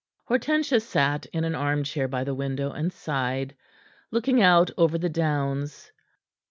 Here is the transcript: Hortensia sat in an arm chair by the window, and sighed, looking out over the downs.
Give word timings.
Hortensia 0.27 0.79
sat 0.81 1.27
in 1.27 1.43
an 1.43 1.53
arm 1.53 1.83
chair 1.83 2.07
by 2.07 2.23
the 2.23 2.33
window, 2.33 2.71
and 2.71 2.91
sighed, 2.91 3.55
looking 4.09 4.41
out 4.41 4.71
over 4.75 4.97
the 4.97 5.09
downs. 5.09 5.91